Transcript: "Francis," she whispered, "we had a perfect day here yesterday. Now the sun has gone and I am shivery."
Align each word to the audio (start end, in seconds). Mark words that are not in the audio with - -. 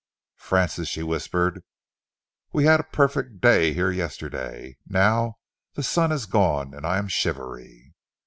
"Francis," 0.39 0.87
she 0.87 1.03
whispered, 1.03 1.63
"we 2.51 2.63
had 2.65 2.79
a 2.79 2.83
perfect 2.91 3.39
day 3.39 3.71
here 3.71 3.91
yesterday. 3.91 4.75
Now 4.87 5.35
the 5.75 5.83
sun 5.83 6.09
has 6.09 6.25
gone 6.25 6.73
and 6.73 6.87
I 6.87 6.97
am 6.97 7.07
shivery." 7.07 7.93